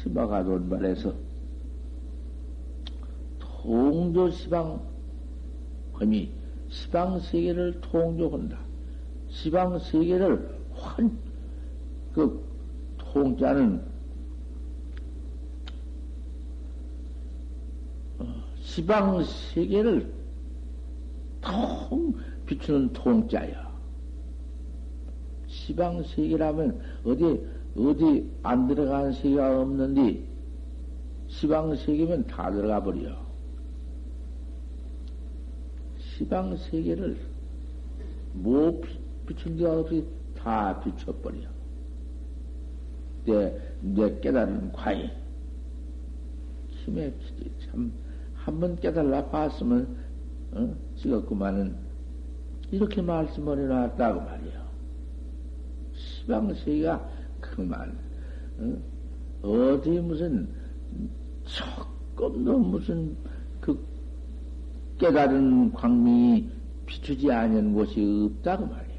시바가 0.02 0.44
돈발해서 0.44 1.12
통조 3.38 4.30
시방, 4.30 4.80
험이 5.98 6.30
시방 6.68 7.20
세계를 7.20 7.80
통조한다. 7.80 8.58
시방 9.28 9.78
세계를 9.78 10.56
환, 10.74 11.18
그, 12.12 12.42
통자는, 12.98 13.93
어, 18.74 18.76
시방 18.76 19.24
세계를 19.24 20.12
통 21.40 22.14
비추는 22.46 22.92
통자야. 22.92 23.72
시방 25.46 26.02
세계라면 26.02 26.80
어디, 27.04 27.46
어디 27.76 28.30
안 28.42 28.66
들어가는 28.66 29.12
세계가 29.12 29.60
없는데, 29.60 30.24
시방 31.28 31.76
세계면 31.76 32.26
다 32.26 32.50
들어가 32.50 32.82
버려. 32.82 33.16
시방 35.98 36.56
세계를 36.56 37.16
못 38.32 38.82
비춘 39.26 39.56
데가 39.56 39.80
없이 39.80 40.04
다 40.36 40.80
비춰버려. 40.80 41.38
내, 43.24 43.56
내 43.80 44.20
깨달은 44.20 44.72
과잉. 44.72 45.10
힘에 46.84 47.12
참, 47.70 47.90
한번 48.44 48.76
깨달라 48.76 49.24
봤으면, 49.26 49.96
어? 50.52 50.76
찍었구만은, 50.96 51.74
이렇게 52.70 53.00
말씀을 53.00 53.58
해놨다고 53.64 54.20
말이요. 54.20 54.64
시방세가 55.94 57.08
그만, 57.40 57.98
어? 59.42 59.80
디 59.82 59.98
무슨, 59.98 60.48
조금도 61.44 62.58
무슨, 62.58 63.16
그, 63.62 63.78
깨달은 64.98 65.72
광명이 65.72 66.50
비추지 66.84 67.32
않은 67.32 67.72
곳이 67.72 68.30
없다고 68.36 68.66
말이요. 68.66 68.94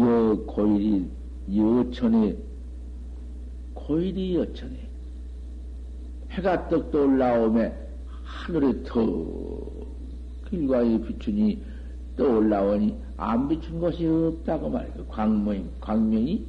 여 0.00 0.36
고일이 0.46 1.08
여천에 1.54 2.36
고일이 3.86 4.34
여천에 4.34 4.76
해가 6.30 6.68
떡 6.68 6.90
떠올라오매 6.90 7.72
하늘에 8.24 8.82
더 8.82 9.06
길과에 10.50 11.00
비추니 11.02 11.62
떠올라오니 12.16 12.96
안 13.16 13.48
비춘 13.48 13.78
것이 13.78 14.04
없다고 14.04 14.70
말이야. 14.70 15.04
광명, 15.08 15.70
광명이 15.80 16.44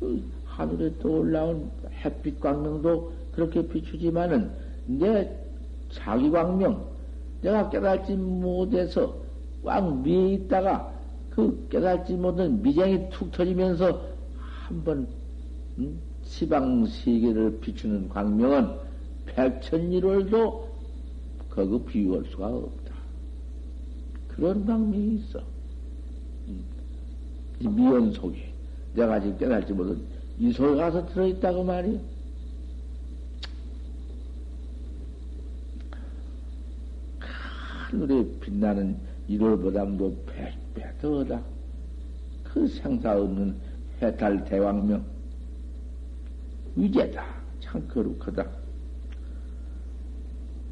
그 0.00 0.24
하늘에 0.44 0.92
떠올라온 0.98 1.70
햇빛 2.04 2.40
광명도 2.40 3.12
그렇게 3.32 3.66
비추지만은 3.68 4.50
내 4.86 5.32
자기 5.92 6.30
광명, 6.30 6.84
내가 7.42 7.70
깨닫지 7.70 8.14
못해서 8.14 9.14
꽉 9.62 10.02
미에 10.02 10.34
있다가 10.34 10.92
그 11.30 11.68
깨닫지 11.70 12.14
못한 12.14 12.60
미장이 12.60 13.08
툭 13.10 13.30
터지면서 13.30 14.02
한번 14.66 15.06
음? 15.78 16.09
시방 16.30 16.86
세계를 16.86 17.58
비추는 17.58 18.08
광명은 18.08 18.70
백천일월도 19.26 20.70
그거 21.48 21.84
비유할 21.84 22.24
수가 22.30 22.46
없다. 22.46 22.94
그런 24.28 24.64
광명이 24.64 25.16
있어. 25.16 25.40
음. 26.46 26.64
미연 27.58 28.12
속에 28.12 28.52
내가 28.94 29.18
지금 29.20 29.38
깨닫지 29.38 29.72
못한 29.72 30.00
이 30.38 30.52
속에 30.52 30.76
가서 30.76 31.04
들어있다고 31.06 31.64
말이야. 31.64 31.98
하늘에 37.18 38.24
빛나는 38.38 38.96
1월보담도 39.28 40.26
백배 40.26 40.92
더하다. 41.02 41.42
그 42.44 42.68
생사 42.68 43.20
없는 43.20 43.56
해탈 44.00 44.44
대왕명. 44.44 45.19
위제다. 46.76 47.24
참 47.60 47.86
거룩하다. 47.88 48.46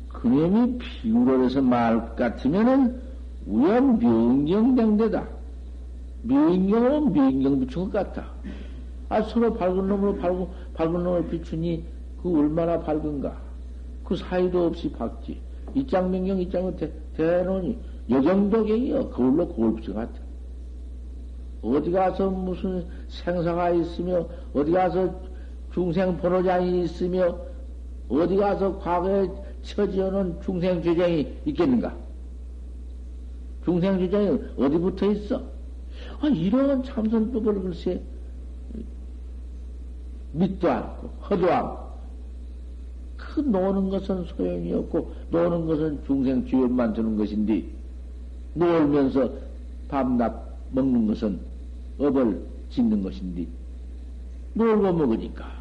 그놈이 0.09 0.79
비유를 0.79 1.45
해서 1.45 1.63
말 1.63 2.15
같으면은 2.17 3.01
우연 3.47 3.99
명령댕대다. 3.99 5.29
명령은 6.23 7.13
명령 7.13 7.61
비춘 7.61 7.85
것 7.85 7.93
같다. 7.93 8.33
아, 9.09 9.23
서로 9.23 9.55
밝은 9.55 9.89
놈으로 9.89 10.17
밝은, 10.17 10.47
밝은 10.75 11.03
놈을 11.03 11.29
비추니 11.29 11.85
그 12.23 12.37
얼마나 12.37 12.79
밝은가. 12.81 13.37
그 14.05 14.17
사이도 14.17 14.67
없이 14.67 14.91
밝지. 14.91 15.41
이장 15.75 16.11
명령, 16.11 16.41
이장은 16.41 16.77
대, 16.77 16.91
대놓으니 17.17 17.79
여정도경이요. 18.11 19.11
그걸로 19.11 19.49
그걸 19.49 19.75
비춘 19.77 19.95
것 19.95 20.01
같아. 20.01 20.21
어디 21.63 21.91
가서 21.91 22.31
무슨 22.31 22.85
생사가 23.09 23.71
있으며, 23.71 24.27
어디 24.55 24.73
가서 24.73 25.28
중생 25.79 26.19
번호장이 26.19 26.83
있으며, 26.83 27.39
어디 28.09 28.35
가서 28.35 28.81
과거에 28.81 29.29
처지어놓은 29.63 30.41
중생 30.43 30.83
죄정이 30.83 31.35
있겠는가? 31.47 31.95
중생 33.65 33.97
죄정이 33.97 34.41
어디 34.59 34.77
붙어 34.77 35.13
있어? 35.13 35.41
아, 36.21 36.27
이런 36.27 36.83
참선법을 36.83 37.63
글쎄, 37.63 38.03
믿도 40.33 40.69
않고, 40.69 41.11
허도 41.31 41.49
않고, 41.49 41.89
그 43.17 43.41
노는 43.41 43.91
것은 43.91 44.25
소용이 44.25 44.73
없고, 44.73 45.13
노는 45.31 45.67
것은 45.67 46.01
중생 46.07 46.45
죄업만 46.45 46.93
주는 46.93 47.17
것인데, 47.17 47.65
놀면서 48.55 49.31
밤낮 49.87 50.35
먹는 50.73 51.07
것은 51.07 51.39
업을 52.01 52.45
짓는 52.71 53.01
것인데, 53.01 53.47
놀고 54.55 54.93
먹으니까, 54.93 55.58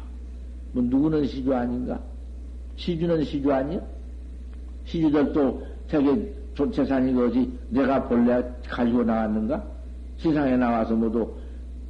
뭐 0.72 0.82
누구는 0.82 1.26
시주 1.26 1.54
아닌가? 1.54 2.00
시주는 2.76 3.24
시주 3.24 3.52
아니야? 3.52 3.80
시주들도 4.84 5.66
되게 5.88 6.34
재산이 6.72 7.12
거지 7.14 7.50
내가 7.68 8.08
본래 8.08 8.42
가지고 8.68 9.04
나왔는가? 9.04 9.64
세상에 10.18 10.56
나와서 10.56 10.94
모두 10.94 11.32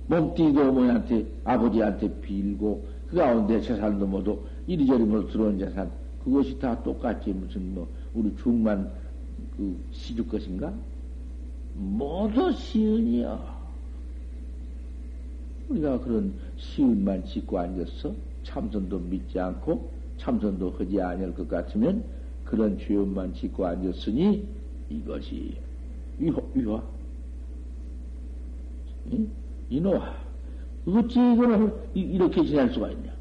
몸띠도 0.08 0.68
어머니한테 0.68 1.26
아버지한테 1.44 2.20
빌고 2.20 2.84
그 3.08 3.16
가운데 3.16 3.60
재산도 3.60 4.06
모두 4.06 4.38
이리저리 4.66 5.04
뭐 5.04 5.26
들어온 5.28 5.58
재산 5.58 5.90
그것이 6.24 6.58
다 6.58 6.80
똑같지 6.82 7.30
무슨 7.30 7.74
뭐 7.74 7.88
우리 8.14 8.34
중만 8.36 8.90
그 9.56 9.76
시주 9.92 10.26
것인가? 10.26 10.72
모두 11.74 12.52
시은이야. 12.52 13.58
우리가 15.68 16.00
그런 16.00 16.32
시은만 16.56 17.24
짓고 17.26 17.58
앉았어? 17.58 18.14
참선도 18.44 18.98
믿지 18.98 19.38
않고 19.38 19.90
참선도 20.18 20.70
하지 20.70 21.01
아니할 21.01 21.35
것 21.35 21.48
같으면 21.48 22.05
그런 22.44 22.79
죄업만 22.79 23.35
짓고 23.35 23.66
앉았으니 23.66 24.46
이것이 24.88 25.57
위화, 26.18 26.38
위화. 26.55 26.83
응? 29.12 29.31
이노와. 29.70 30.16
어찌 30.87 31.18
이거를 31.18 31.72
이렇게 31.94 32.44
지낼 32.44 32.72
수가 32.72 32.90
있냐? 32.90 33.12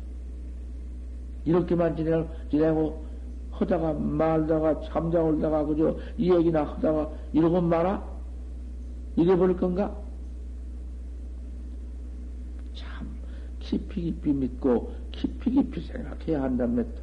이렇게만 1.45 1.95
지내, 1.95 2.25
지내고, 2.49 3.05
하다가 3.51 3.93
말다가 3.93 4.81
잠자올다가 4.81 5.65
그저 5.65 5.97
이 6.17 6.31
얘기나 6.31 6.63
하다가 6.63 7.09
이러고 7.33 7.61
말아? 7.61 8.03
이래버릴 9.15 9.57
건가? 9.57 9.95
참 12.75 13.07
깊이 13.59 14.01
깊이 14.03 14.31
믿고 14.31 14.91
깊이 15.17 15.51
깊이 15.51 15.81
생각해야 15.81 16.43
한다면다. 16.43 17.01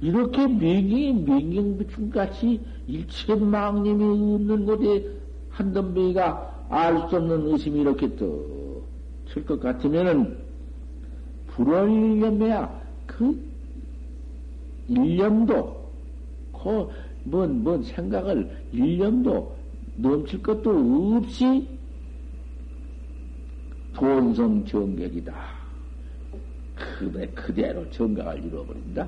이렇게 0.00 0.46
명이 0.46 1.12
명경비춘 1.26 2.10
같이 2.10 2.60
일체망님이 2.86 4.04
없는 4.34 4.64
곳에 4.64 5.06
한덤뱅이가 5.50 6.66
알 6.70 7.08
수 7.08 7.16
없는 7.16 7.48
의심이 7.48 7.80
이렇게 7.80 8.08
또칠것 8.16 9.60
같으면은 9.60 10.38
불월일념이야 11.48 12.80
그 13.06 13.50
일념도 14.88 15.90
그뭔 16.52 17.62
뭔 17.62 17.82
생각을 17.82 18.64
일념도 18.72 19.56
넘칠 19.96 20.42
것도 20.42 21.16
없이 21.16 21.79
본성 24.00 24.64
정격이다. 24.64 25.34
그대 26.74 27.26
그대로 27.28 27.88
정각을 27.90 28.42
이루어버린다. 28.46 29.06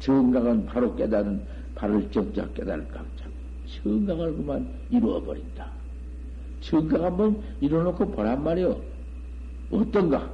정각은 0.00 0.66
바로 0.66 0.96
깨달은 0.96 1.40
바를 1.76 2.10
정자 2.10 2.44
깨달을 2.54 2.88
각자. 2.88 3.26
정각을 3.84 4.36
그만 4.36 4.68
이루어버린다. 4.90 5.70
정각 6.60 7.02
한번 7.02 7.40
이뤄놓고 7.60 8.10
보란 8.10 8.42
말이요. 8.42 8.80
어떤가? 9.70 10.28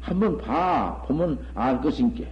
한번 0.00 0.36
봐. 0.38 1.04
보면 1.06 1.38
알 1.54 1.80
것인게. 1.80 2.28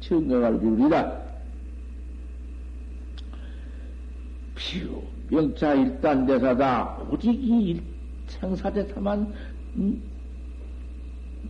정각을 0.00 0.56
이루리라. 0.56 1.20
비유, 4.56 5.00
명차 5.30 5.74
일단 5.74 6.26
대사다. 6.26 6.98
오직 7.10 7.28
이 7.32 7.80
생사 8.26 8.70
대사만 8.72 9.32
음, 9.76 10.02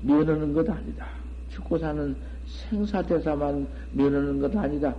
면하는 0.02 0.52
것 0.52 0.68
아니다. 0.68 1.06
죽고 1.48 1.78
사는 1.78 2.14
생사 2.46 3.02
대사만 3.02 3.66
면하는 3.92 4.38
것 4.38 4.54
아니다. 4.54 4.94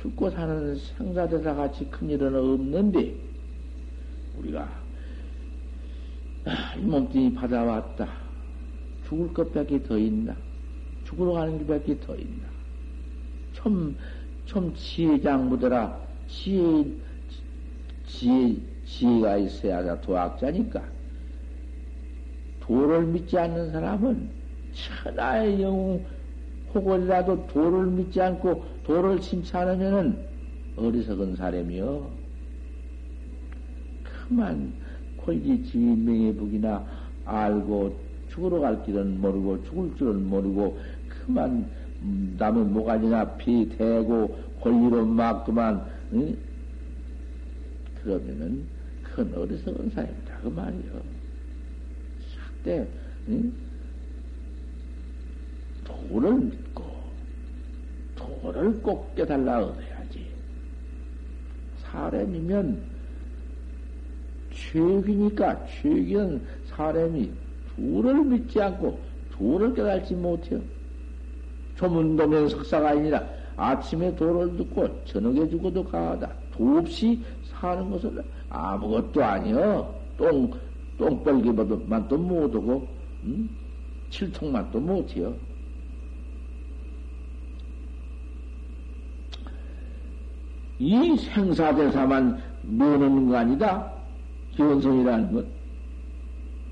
죽고 0.00 0.30
사는 0.30 0.76
생사 0.76 1.28
대사 1.28 1.54
같이 1.54 1.84
큰 1.90 2.08
일은 2.08 2.34
없는데, 2.34 3.14
우리가, 4.38 4.68
아, 6.44 6.74
이 6.76 6.80
몸뚱이 6.80 7.34
받아왔다. 7.34 8.08
죽을 9.08 9.34
것밖에 9.34 9.82
더 9.82 9.98
있나? 9.98 10.34
죽으러 11.04 11.32
가는 11.32 11.58
길밖에 11.58 11.98
더 11.98 12.14
있나? 12.14 12.44
좀, 13.52 13.96
좀 14.46 14.72
지혜장 14.74 15.48
무더라. 15.48 15.98
지혜, 16.28 16.84
지혜, 18.10 18.56
지혜가 18.84 19.36
있어야 19.38 20.00
도학자니까. 20.00 20.82
도를 22.60 23.06
믿지 23.06 23.38
않는 23.38 23.72
사람은 23.72 24.30
천하의 24.72 25.62
영웅 25.62 26.04
혹은이라도 26.74 27.46
도를 27.48 27.86
믿지 27.86 28.20
않고 28.20 28.64
도를 28.84 29.20
심치 29.22 29.56
않으면은 29.56 30.24
어리석은 30.76 31.36
사람이요. 31.36 32.10
그만 34.02 34.72
권리 35.24 35.64
지명의 35.64 36.34
북이나 36.34 36.86
알고 37.24 37.98
죽으러 38.28 38.60
갈 38.60 38.82
길은 38.84 39.20
모르고 39.20 39.64
죽을 39.64 39.96
줄은 39.96 40.28
모르고 40.28 40.78
그만 41.08 41.68
음, 42.02 42.36
남의 42.38 42.64
모가지나 42.64 43.36
피 43.36 43.68
대고 43.68 44.36
권리로 44.60 45.04
막 45.06 45.44
그만 45.44 45.84
응? 46.12 46.49
그러면은 48.02 48.66
큰 49.02 49.34
어리석은 49.34 49.90
사람이다 49.90 50.38
그 50.42 50.48
말이요. 50.48 51.02
때 52.64 52.86
응? 53.28 53.52
도를 55.84 56.34
믿고 56.34 56.84
도를 58.14 58.80
꼭 58.82 59.14
깨달라 59.14 59.64
얻어야지. 59.64 60.26
사람이면 61.78 62.82
죄기니까 64.52 65.66
죄기는 65.66 66.42
사람이 66.66 67.30
도를 67.74 68.24
믿지 68.24 68.60
않고 68.60 69.00
도를 69.32 69.74
깨달지 69.74 70.14
못해요. 70.14 70.60
조문도면 71.76 72.50
석사가 72.50 72.90
아니라 72.90 73.26
아침에 73.56 74.14
도를 74.14 74.56
듣고 74.56 75.04
저녁에 75.06 75.48
죽어도 75.48 75.84
가하다. 75.84 76.30
도 76.52 76.78
없이 76.78 77.22
사는 77.60 77.90
것은 77.90 78.22
아무것도 78.48 79.22
아니여. 79.22 79.94
똥, 80.16 80.50
똥벌기만도 80.96 82.16
못하고, 82.16 82.88
음? 83.24 83.48
칠통만도 84.08 84.80
못해요. 84.80 85.34
이 90.78 91.16
생사대사만 91.18 92.42
모르는 92.62 93.28
거 93.28 93.36
아니다? 93.36 93.92
기원성이라는 94.56 95.32
것. 95.32 95.46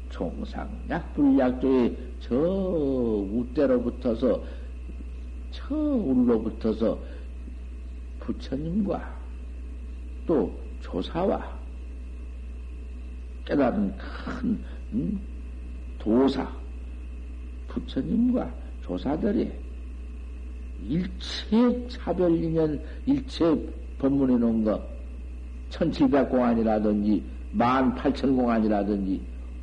총상 0.08 0.68
약 0.88 1.14
불약조의 1.14 1.96
저 2.20 2.34
우대로 2.34 3.80
붙어서 3.82 4.42
저 5.50 5.74
울로 5.74 6.42
붙어서 6.42 6.98
부처님과 8.20 9.16
또 10.26 10.67
조사와 10.80 11.58
깨달은 13.44 13.94
큰 13.96 14.64
음? 14.92 15.20
도사 15.98 16.48
부처님과 17.68 18.50
조사들이 18.82 19.50
일체 20.86 21.88
차별인연 21.88 22.80
일체 23.06 23.56
법문해 23.98 24.36
놓은 24.36 24.64
거 24.64 24.82
천칠백 25.70 26.30
공안이라든지 26.30 27.22
만 27.52 27.94
팔천 27.94 28.36
공안이라든지 28.36 29.20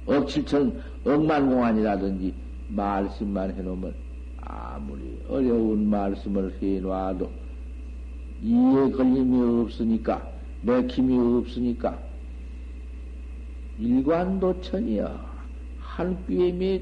억 0.08 0.28
칠천 0.28 0.82
억만 1.06 1.50
공안이라든지 1.50 2.34
말씀만 2.68 3.56
해놓으면 3.56 3.94
아무리 4.42 5.20
어려운 5.28 5.90
말씀을 5.90 6.56
해놔도 6.62 7.32
이해 8.42 8.92
걸림이 8.92 9.62
없으니까 9.62 10.35
맥힘이 10.66 11.18
없으니까 11.18 12.00
일관도천이야 13.78 15.36
한 15.80 16.26
꿰매 16.26 16.82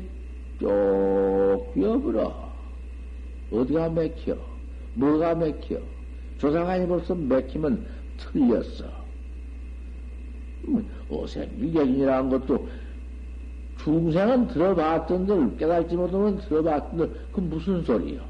쪽 0.60 1.74
꿰어버려 1.76 2.54
어디가 3.52 3.90
맥혀 3.90 4.38
뭐가 4.94 5.36
맥혀 5.36 5.80
조상아니 6.38 6.88
벌써 6.88 7.14
맥히면 7.14 7.86
틀렸어 8.18 8.86
어생일격이라는 11.10 12.30
것도 12.30 12.70
중생은 13.84 14.48
들어봤던들 14.48 15.58
깨달지 15.58 15.96
못하면 15.96 16.38
들어봤던들 16.38 17.28
그 17.34 17.40
무슨 17.42 17.84
소리요? 17.84 18.22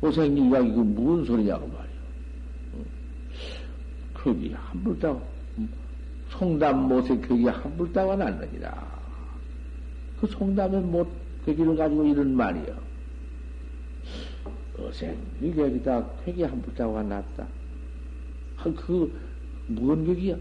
오생일각이 0.00 0.72
그 0.72 0.80
무슨 0.80 1.24
소리냐고 1.24 1.66
말이요. 1.68 1.85
거기 4.26 4.52
한불따 4.52 5.16
송담 6.30 6.88
못에 6.88 7.16
거기 7.20 7.46
한불따가 7.46 8.16
났느니라. 8.16 9.00
그 10.20 10.26
송담의 10.26 10.80
못 10.80 11.08
거기를 11.44 11.76
가지고 11.76 12.04
이런 12.04 12.34
말이요. 12.34 12.76
어생일격이다 14.80 16.06
거기 16.24 16.42
한불따가 16.42 17.04
났다. 17.04 17.46
그 18.64 19.16
무슨 19.68 20.04
격이야? 20.04 20.36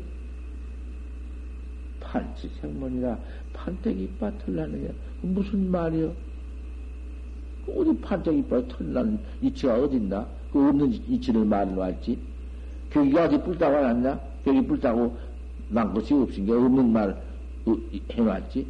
판치 2.00 2.50
생문이라 2.60 3.20
판때기 3.54 4.04
이빨 4.06 4.36
털나느냐? 4.40 4.90
무슨 5.22 5.70
말이요? 5.70 6.12
어디 7.68 7.96
판때기 8.02 8.40
이빨 8.40 8.68
털난 8.68 9.20
이치가 9.44 9.76
어딨나? 9.76 10.28
그 10.52 10.70
없는 10.70 10.92
이치를 10.92 11.46
말해놨지? 11.46 12.35
벽이가 12.96 13.26
어디 13.26 13.38
뿔따고 13.42 13.82
났나? 13.82 14.18
벽이 14.46 14.66
뿔따고 14.66 15.18
난 15.68 15.94
것이 15.94 16.14
없으니까 16.14 16.56
없는 16.56 16.94
말 16.94 17.22
해놨지? 18.10 18.66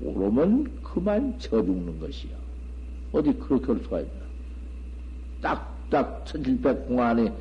그러면 0.00 0.80
그만 0.82 1.38
쳐 1.38 1.62
죽는 1.62 2.00
것이요. 2.00 2.32
어디 3.12 3.32
그렇게 3.34 3.66
할 3.66 3.80
수가 3.80 4.00
있나? 4.00 4.12
딱딱 5.40 6.26
천칠백 6.26 6.88
공안에 6.88 7.32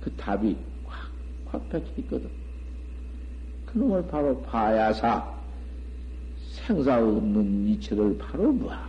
그 0.00 0.12
답이 0.12 0.56
확, 0.86 1.10
확 1.46 1.68
박혀 1.68 1.84
있거든. 1.98 2.30
그놈을 3.66 4.06
바로 4.06 4.40
봐야사 4.42 5.34
생사 6.52 7.00
없는 7.00 7.66
이체를 7.70 8.16
바로 8.18 8.56
봐. 8.58 8.88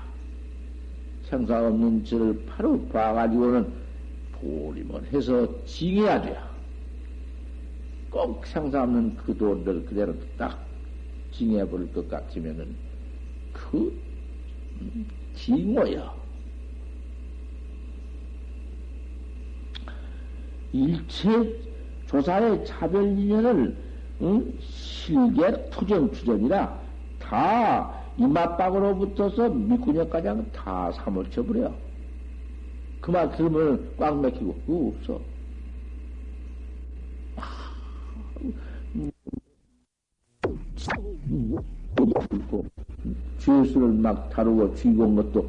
생사 1.23 1.67
없는 1.67 2.01
이체를 2.01 2.45
바로 2.45 2.79
봐가지고는 2.89 3.84
보림을 4.39 5.11
해서 5.13 5.63
징해야 5.65 6.21
돼. 6.21 6.37
꼭 8.09 8.45
생사 8.45 8.83
없는 8.83 9.15
그 9.17 9.35
돈들 9.35 9.85
그대로 9.85 10.13
딱 10.37 10.65
징해버릴 11.31 11.91
것 11.91 12.07
같으면은 12.07 12.75
그 13.51 14.01
음, 14.81 15.05
징어야. 15.33 16.13
일체 20.71 21.29
조사의 22.07 22.65
차별 22.65 23.03
인연을 23.17 23.77
응? 24.21 24.53
실계 24.61 25.69
투전 25.69 26.11
투전이라 26.11 26.81
다 27.19 28.01
이맛박으로 28.17 28.97
붙어서 28.97 29.49
밑구녕까지 29.49 30.51
다 30.53 30.91
사물쳐버려. 30.91 31.84
그만 33.05 33.29
들으면 33.33 33.87
꽉 33.97 34.19
막히고, 34.19 34.55
그거 34.65 34.87
없어. 34.87 35.21
죄수를 43.37 43.89
막 43.89 44.27
다루고 44.31 44.73
죽이고 44.73 45.15
것도 45.17 45.47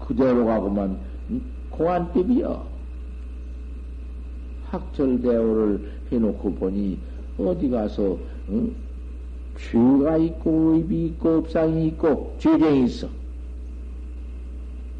그대로 0.00 0.46
가고만 0.46 0.98
공안법이여. 1.68 2.66
학철대오를 4.64 5.92
해놓고 6.10 6.54
보니 6.54 6.98
어디 7.36 7.68
가서 7.68 8.18
응? 8.48 8.74
죄가 9.58 10.16
있고 10.16 10.72
의비 10.72 11.08
있고 11.08 11.38
업상이 11.38 11.88
있고 11.88 12.34
죄쟁이 12.38 12.86
있어. 12.86 13.10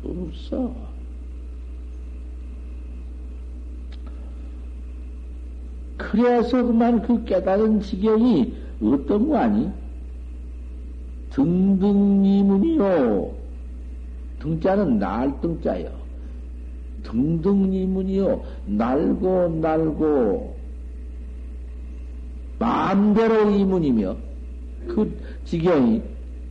없어. 0.04 0.87
그래서 5.98 6.64
그만 6.64 7.02
그 7.02 7.24
깨달은 7.24 7.82
지경이 7.82 8.54
어떤 8.82 9.28
거 9.28 9.36
아니? 9.36 9.70
등등이문이요. 11.30 13.30
등자는 14.38 14.98
날 14.98 15.40
등자요. 15.40 15.90
등등이문이요. 17.02 18.42
날고 18.66 19.58
날고 19.60 20.56
마음대로 22.58 23.50
이문이며 23.50 24.16
그 24.88 25.16
지경이 25.44 26.02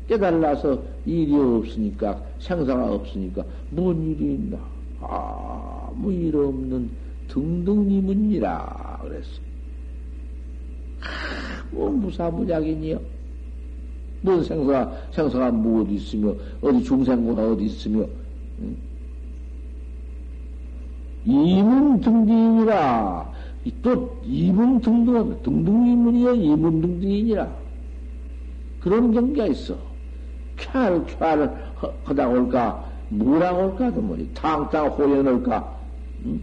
깨달아서 0.08 0.82
일이 1.06 1.36
없으니까 1.36 2.22
생사가 2.40 2.94
없으니까 2.94 3.44
뭔 3.72 4.02
일이 4.04 4.36
있나 4.36 4.58
아무 5.02 6.14
일 6.14 6.36
없는 6.36 6.90
등등이문이라 7.28 9.00
그랬어. 9.04 9.42
뭐 11.72 11.90
무사무작이니요. 11.90 13.00
뭔 14.22 14.44
생사, 14.44 14.92
생사가 15.12 15.52
뭐 15.52 15.84
어디 15.84 15.96
있으며, 15.96 16.34
어디 16.62 16.84
중생구가 16.84 17.52
어디 17.52 17.66
있으며, 17.66 18.06
응? 18.62 18.78
이문등등이니라. 21.26 23.34
또 23.82 24.22
이문등등, 24.26 25.42
등등이문이여 25.44 26.36
이문등등이니라. 26.36 27.48
그런 28.80 29.12
경계가 29.12 29.48
있어. 29.48 29.78
쾌를, 30.56 31.06
쾌를 31.06 31.52
하다 32.06 32.30
올까, 32.30 32.90
뭐라고 33.10 33.66
올까도 33.66 34.02
뭐니, 34.02 34.34
탕탕 34.34 34.88
호연할까, 34.88 35.78
응? 36.26 36.42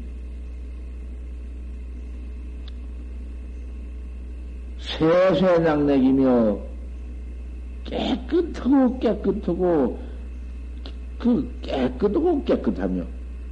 세세낙내기며 4.99 6.59
깨끗하고 7.85 8.99
깨끗하고 8.99 9.99
그 11.19 11.59
깨끗하고 11.63 12.45
깨끗하며 12.45 13.03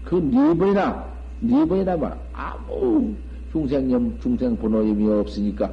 그네 0.05 0.55
번이나 0.55 1.07
네 1.40 1.64
번이나 1.64 1.96
말 1.96 2.18
아무 2.33 3.14
중생념 3.50 4.18
중생 4.20 4.57
번호임이 4.57 5.11
없으니까 5.11 5.72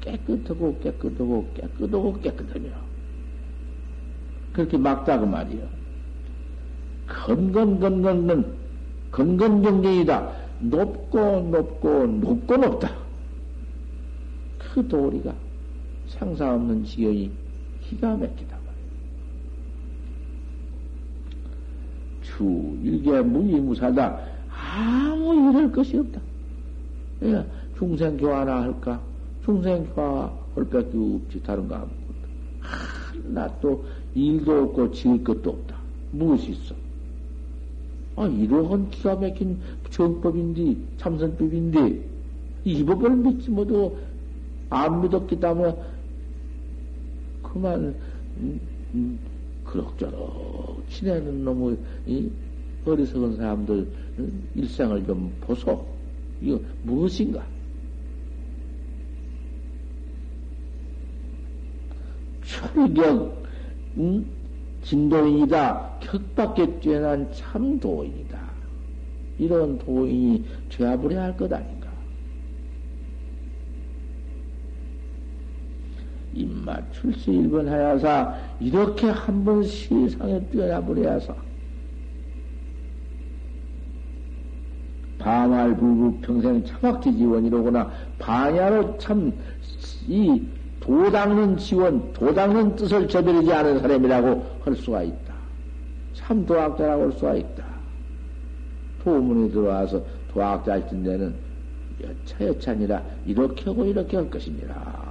깨끗하고 0.00 0.78
깨끗하고 0.80 1.52
깨끗하고 1.54 2.20
깨끗하며 2.20 2.68
그렇게 4.52 4.76
막다 4.76 5.20
그 5.20 5.24
말이요. 5.24 5.62
건건건건건 7.06 8.56
건건정경이다. 9.12 10.32
높고 10.60 11.40
높고 11.50 12.06
높고 12.06 12.56
높다. 12.56 13.07
그 14.74 14.86
도리가 14.86 15.34
상사 16.06 16.54
없는 16.54 16.84
지경이 16.84 17.30
기가 17.82 18.16
막히다. 18.16 18.58
주 22.22 22.78
일개 22.82 23.20
무이무사다. 23.20 24.20
아무 24.50 25.34
일할 25.34 25.72
것이 25.72 25.96
없다. 25.96 26.20
예, 27.22 27.44
중생 27.76 28.16
교화나 28.16 28.62
할까? 28.62 29.00
중생 29.44 29.84
교화 29.94 30.32
할 30.54 30.64
밖에 30.64 30.96
없지. 30.96 31.42
다른 31.42 31.66
거 31.66 31.74
아무것도. 31.76 31.98
하나 32.60 33.60
또 33.60 33.84
일도 34.14 34.64
없고 34.64 34.92
지을 34.92 35.24
것도 35.24 35.50
없다. 35.50 35.76
무엇이 36.12 36.52
있어? 36.52 36.74
아, 38.16 38.26
이러한 38.26 38.90
기가 38.90 39.14
막힌 39.14 39.58
정법인데, 39.90 40.76
참선법인데, 40.96 42.08
이 42.64 42.84
법을 42.84 43.16
믿지 43.16 43.50
못하고 43.50 43.98
안 44.70 45.00
믿었기 45.00 45.40
때문에 45.40 45.74
그만 47.42 47.94
음, 48.38 48.60
음, 48.94 49.18
그럭저럭 49.64 50.82
지내는 50.88 51.44
놈의 51.44 51.76
이 52.06 52.30
어리석은 52.86 53.36
사람들 53.36 53.74
음, 54.18 54.48
일생을 54.54 55.04
좀 55.04 55.32
보소. 55.40 55.86
이거 56.40 56.60
무엇인가? 56.82 57.44
철격 62.44 63.44
음? 63.96 64.26
진도인이다. 64.82 65.98
격밖에 66.00 66.80
뛰어난 66.80 67.30
참 67.32 67.78
도인이다. 67.78 68.38
이런 69.38 69.78
도인이 69.78 70.44
되어버려야 70.70 71.24
할것 71.24 71.52
아닌가? 71.52 71.77
입맛 76.40 76.92
출시 76.92 77.32
일번 77.32 77.68
하여사 77.68 78.34
이렇게 78.60 79.08
한번 79.08 79.62
세상에 79.62 80.40
뛰어나 80.50 80.80
버려야사 80.80 81.34
반할 85.18 85.76
불구 85.76 86.18
평생 86.20 86.64
차박지 86.64 87.16
지원이로구나 87.16 87.90
반야로 88.18 88.98
참 88.98 89.32
이 90.08 90.42
도닦는 90.80 91.58
지원, 91.58 92.12
도닦는 92.14 92.76
뜻을 92.76 93.08
저버리지 93.08 93.52
않은 93.52 93.80
사람이라고 93.80 94.46
할 94.64 94.74
수가 94.74 95.02
있다. 95.02 95.34
참 96.14 96.46
도학자라고 96.46 97.02
할 97.04 97.12
수가 97.12 97.34
있다. 97.34 97.64
도문이 99.04 99.52
들어와서 99.52 100.02
도학자 100.32 100.72
할 100.72 100.86
텐데는 100.88 101.34
여차여차니라 102.02 103.02
이렇게 103.26 103.64
하고 103.66 103.84
이렇게 103.84 104.16
할 104.16 104.30
것이니라. 104.30 105.07